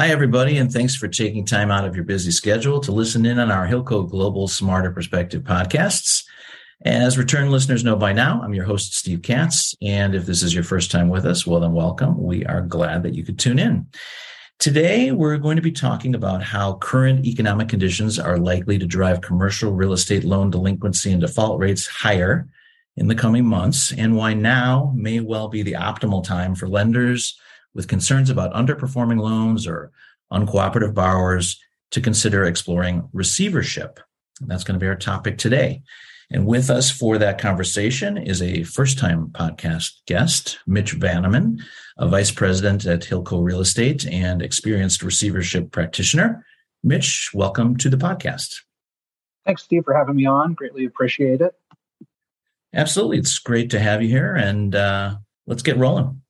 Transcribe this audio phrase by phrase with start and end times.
[0.00, 3.38] Hi, everybody, and thanks for taking time out of your busy schedule to listen in
[3.38, 6.24] on our Hilco Global Smarter Perspective podcasts.
[6.86, 9.74] As return listeners know by now, I'm your host, Steve Katz.
[9.82, 12.16] And if this is your first time with us, well, then welcome.
[12.16, 13.88] We are glad that you could tune in.
[14.58, 19.20] Today, we're going to be talking about how current economic conditions are likely to drive
[19.20, 22.48] commercial real estate loan delinquency and default rates higher
[22.96, 27.38] in the coming months, and why now may well be the optimal time for lenders
[27.74, 29.92] with concerns about underperforming loans or
[30.32, 34.00] uncooperative borrowers to consider exploring receivership.
[34.40, 35.82] And that's going to be our topic today.
[36.32, 41.60] And with us for that conversation is a first time podcast guest, Mitch Vanneman,
[41.98, 46.46] a vice president at Hilco Real Estate and experienced receivership practitioner.
[46.84, 48.60] Mitch, welcome to the podcast.
[49.44, 50.54] Thanks, Steve, for having me on.
[50.54, 51.54] Greatly appreciate it.
[52.72, 53.18] Absolutely.
[53.18, 55.16] It's great to have you here, and uh,
[55.48, 56.22] let's get rolling.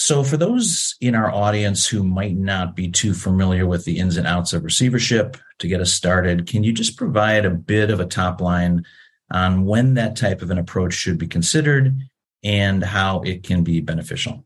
[0.00, 4.16] So, for those in our audience who might not be too familiar with the ins
[4.16, 7.98] and outs of receivership, to get us started, can you just provide a bit of
[7.98, 8.84] a top line
[9.32, 11.98] on when that type of an approach should be considered
[12.44, 14.44] and how it can be beneficial.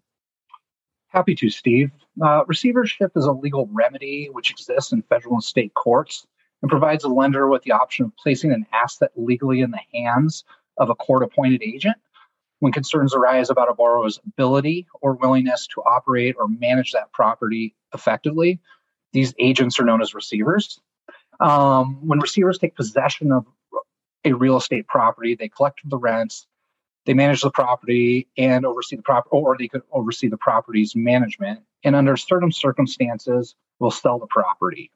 [1.09, 1.91] Happy to, Steve.
[2.25, 6.27] Uh, receivership is a legal remedy which exists in federal and state courts
[6.63, 10.45] and provides a lender with the option of placing an asset legally in the hands
[10.79, 11.99] of a court appointed agent
[12.63, 17.75] when concerns arise about a borrower's ability or willingness to operate or manage that property
[17.93, 18.61] effectively.
[19.13, 20.79] These agents are known as receivers.
[21.41, 23.47] Um, when receivers take possession of
[24.25, 25.35] a real estate property.
[25.35, 26.47] They collect the rents,
[27.05, 31.63] they manage the property and oversee the property, or they could oversee the property's management.
[31.83, 34.93] And under certain circumstances, will sell the property.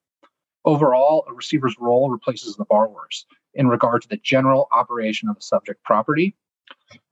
[0.65, 5.43] Overall, a receiver's role replaces the borrower's in regard to the general operation of the
[5.43, 6.37] subject property.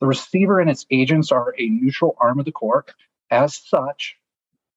[0.01, 2.93] The receiver and its agents are a neutral arm of the court.
[3.31, 4.17] As such,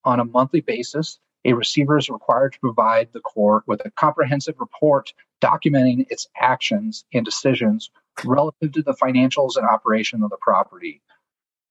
[0.04, 4.56] on a monthly basis, a receiver is required to provide the court with a comprehensive
[4.60, 7.90] report documenting its actions and decisions
[8.26, 11.02] relative to the financials and operation of the property.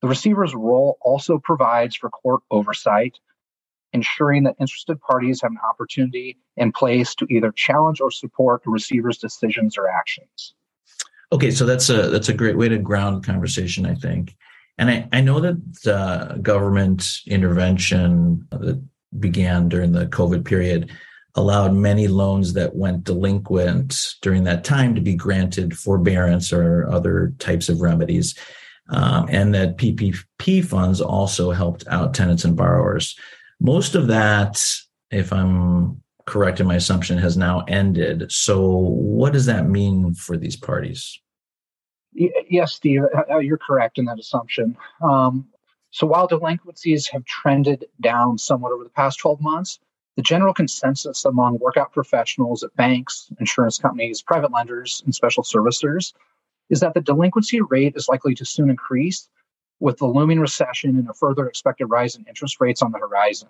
[0.02, 3.18] The receiver's role also provides for court oversight,
[3.92, 8.70] ensuring that interested parties have an opportunity in place to either challenge or support the
[8.70, 10.54] receiver's decisions or actions.
[11.36, 14.34] Okay, so that's a that's a great way to ground the conversation, I think.
[14.78, 18.82] And I, I know that uh, government intervention that
[19.20, 20.90] began during the COVID period
[21.34, 27.34] allowed many loans that went delinquent during that time to be granted forbearance or other
[27.38, 28.34] types of remedies.
[28.88, 33.14] Um, and that PPP funds also helped out tenants and borrowers.
[33.60, 34.64] Most of that,
[35.10, 38.32] if I'm correct in my assumption, has now ended.
[38.32, 41.20] So, what does that mean for these parties?
[42.16, 44.76] Yes, Steve, uh, uh, you're correct in that assumption.
[45.02, 45.48] Um,
[45.90, 49.78] so while delinquencies have trended down somewhat over the past 12 months,
[50.16, 56.14] the general consensus among workout professionals at banks, insurance companies, private lenders, and special servicers
[56.70, 59.28] is that the delinquency rate is likely to soon increase
[59.78, 63.48] with the looming recession and a further expected rise in interest rates on the horizon.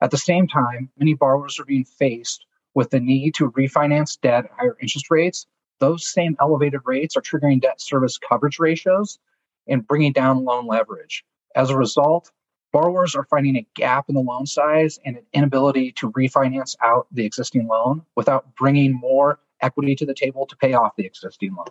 [0.00, 4.46] At the same time, many borrowers are being faced with the need to refinance debt
[4.46, 5.46] at higher interest rates.
[5.80, 9.18] Those same elevated rates are triggering debt service coverage ratios
[9.66, 11.24] and bringing down loan leverage.
[11.54, 12.30] As a result,
[12.72, 17.06] borrowers are finding a gap in the loan size and an inability to refinance out
[17.12, 21.54] the existing loan without bringing more equity to the table to pay off the existing
[21.54, 21.66] loan.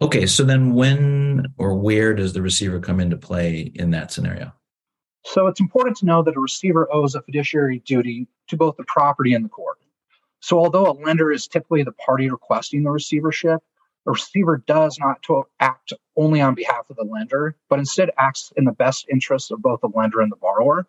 [0.00, 4.52] Okay, so then when or where does the receiver come into play in that scenario?
[5.24, 8.84] So it's important to know that a receiver owes a fiduciary duty to both the
[8.84, 9.78] property and the court.
[10.40, 13.60] So although a lender is typically the party requesting the receivership,
[14.06, 15.24] a receiver does not
[15.58, 19.62] act only on behalf of the lender, but instead acts in the best interest of
[19.62, 20.86] both the lender and the borrower.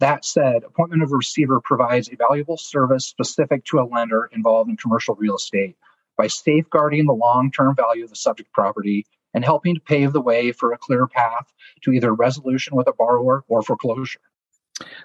[0.00, 4.70] That said, appointment of a receiver provides a valuable service specific to a lender involved
[4.70, 5.76] in commercial real estate
[6.16, 10.20] by safeguarding the long term value of the subject property and helping to pave the
[10.20, 11.52] way for a clear path
[11.82, 14.20] to either resolution with a borrower or foreclosure.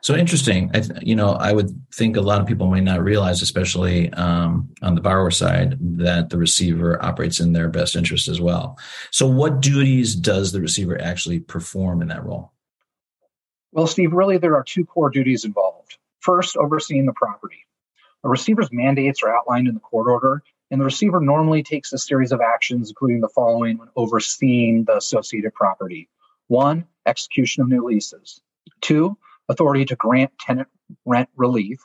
[0.01, 0.71] So interesting.
[0.73, 4.69] I, you know, I would think a lot of people might not realize, especially um,
[4.81, 8.79] on the borrower side, that the receiver operates in their best interest as well.
[9.11, 12.51] So, what duties does the receiver actually perform in that role?
[13.71, 15.97] Well, Steve, really there are two core duties involved.
[16.19, 17.65] First, overseeing the property.
[18.23, 21.97] A receiver's mandates are outlined in the court order, and the receiver normally takes a
[21.97, 26.09] series of actions, including the following when overseeing the associated property.
[26.47, 28.41] One, execution of new leases.
[28.81, 29.17] Two,
[29.49, 30.67] authority to grant tenant
[31.05, 31.79] rent relief.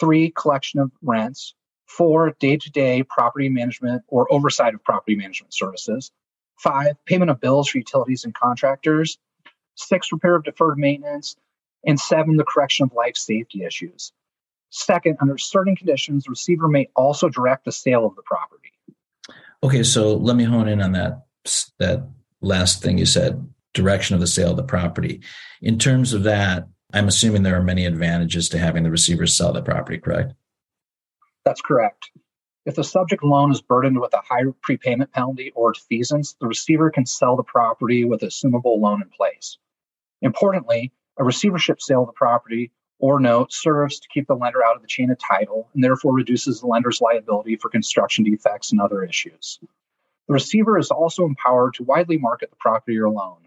[0.00, 1.54] Three, collection of rents.
[1.86, 6.10] Four, day to day property management or oversight of property management services.
[6.58, 9.18] Five, payment of bills for utilities and contractors.
[9.76, 11.36] Six, repair of deferred maintenance.
[11.86, 14.12] And seven, the correction of life safety issues.
[14.70, 18.72] Second, under certain conditions, the receiver may also direct the sale of the property.
[19.62, 21.26] Okay, so let me hone in on that
[21.78, 22.08] that
[22.40, 25.20] last thing you said, direction of the sale of the property.
[25.60, 29.52] In terms of that, I'm assuming there are many advantages to having the receiver sell
[29.52, 30.32] the property, correct?
[31.44, 32.10] That's correct.
[32.64, 36.90] If the subject loan is burdened with a high prepayment penalty or defeasance, the receiver
[36.90, 39.58] can sell the property with a assumable loan in place.
[40.22, 42.70] Importantly, a receivership sale of the property
[43.00, 46.14] or note serves to keep the lender out of the chain of title and therefore
[46.14, 49.58] reduces the lender's liability for construction defects and other issues.
[50.28, 53.43] The receiver is also empowered to widely market the property or loan,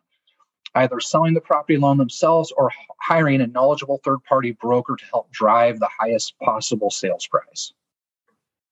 [0.77, 2.71] either selling the property loan themselves or
[3.01, 7.73] hiring a knowledgeable third party broker to help drive the highest possible sales price.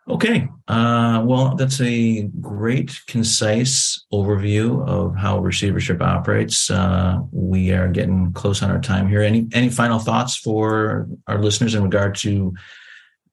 [0.07, 0.48] Okay.
[0.68, 6.69] Uh, well, that's a great, concise overview of how receivership operates.
[6.69, 9.22] Uh, we are getting close on our time here.
[9.22, 12.54] Any any final thoughts for our listeners in regard to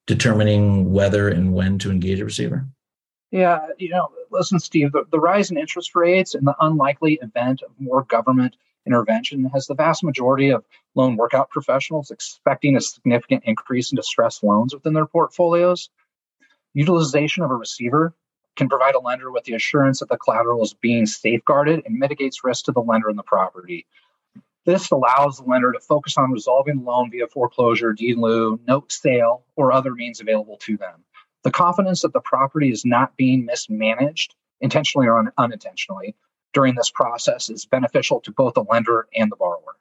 [0.07, 2.67] determining whether and when to engage a receiver?
[3.33, 7.63] Yeah, you know, listen, Steve, the, the rise in interest rates and the unlikely event
[7.63, 8.57] of more government
[8.87, 10.65] intervention has the vast majority of
[10.95, 15.89] loan workout professionals expecting a significant increase in distressed loans within their portfolios.
[16.75, 18.15] Utilization of a receiver
[18.55, 22.45] can provide a lender with the assurance that the collateral is being safeguarded and mitigates
[22.45, 23.87] risk to the lender and the property.
[24.67, 28.61] This allows the lender to focus on resolving the loan via foreclosure, deed in lieu,
[28.69, 31.03] note sale, or other means available to them.
[31.45, 36.15] The confidence that the property is not being mismanaged, intentionally or un- unintentionally,
[36.53, 39.77] during this process is beneficial to both the lender and the borrower.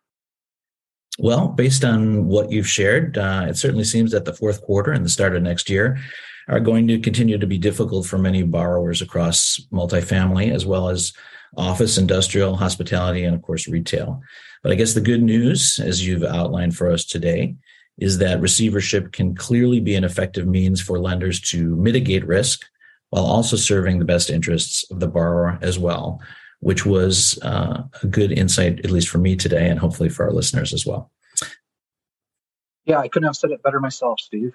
[1.19, 5.05] Well, based on what you've shared, uh, it certainly seems that the fourth quarter and
[5.05, 5.99] the start of next year
[6.47, 11.13] are going to continue to be difficult for many borrowers across multifamily as well as
[11.57, 14.21] office, industrial, hospitality, and of course, retail.
[14.63, 17.55] But I guess the good news, as you've outlined for us today,
[18.01, 22.65] is that receivership can clearly be an effective means for lenders to mitigate risk
[23.11, 26.19] while also serving the best interests of the borrower as well,
[26.61, 30.31] which was uh, a good insight, at least for me today, and hopefully for our
[30.31, 31.11] listeners as well.
[32.85, 34.53] Yeah, I couldn't have said it better myself, Steve.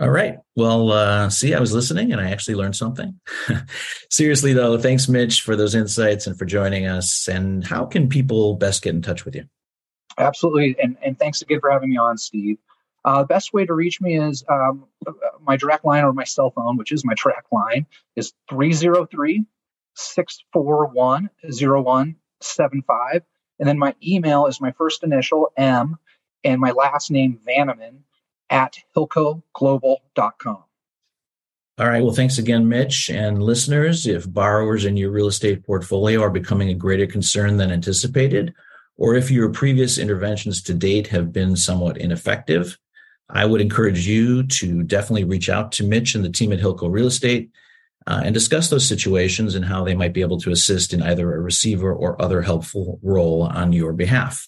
[0.00, 0.38] All right.
[0.56, 3.20] Well, uh, see, I was listening and I actually learned something.
[4.10, 7.28] Seriously, though, thanks, Mitch, for those insights and for joining us.
[7.28, 9.44] And how can people best get in touch with you?
[10.18, 10.76] Absolutely.
[10.82, 12.58] And, and thanks again for having me on, Steve.
[13.04, 14.86] Uh, the best way to reach me is um,
[15.42, 19.44] my direct line or my cell phone, which is my track line, is 303
[19.94, 23.22] 641 0175.
[23.58, 25.98] And then my email is my first initial M
[26.42, 27.98] and my last name, Vanneman
[28.50, 30.64] at hilcoglobal.com.
[31.76, 32.04] All right.
[32.04, 33.10] Well, thanks again, Mitch.
[33.10, 37.72] And listeners, if borrowers in your real estate portfolio are becoming a greater concern than
[37.72, 38.54] anticipated,
[38.96, 42.78] or if your previous interventions to date have been somewhat ineffective,
[43.28, 46.90] I would encourage you to definitely reach out to Mitch and the team at Hilco
[46.90, 47.50] Real Estate
[48.06, 51.34] uh, and discuss those situations and how they might be able to assist in either
[51.34, 54.46] a receiver or other helpful role on your behalf.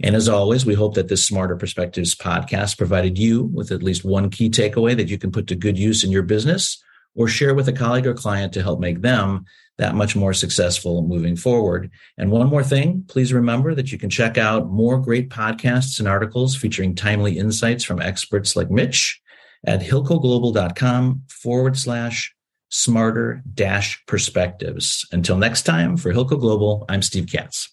[0.00, 4.04] And as always, we hope that this Smarter Perspectives podcast provided you with at least
[4.04, 6.82] one key takeaway that you can put to good use in your business
[7.14, 9.44] or share with a colleague or client to help make them
[9.78, 11.90] that much more successful moving forward.
[12.16, 16.08] And one more thing, please remember that you can check out more great podcasts and
[16.08, 19.20] articles featuring timely insights from experts like Mitch
[19.64, 22.34] at hilcoglobal.com forward slash
[22.70, 25.06] smarter dash perspectives.
[25.12, 27.72] Until next time, for Hilco Global, I'm Steve Katz.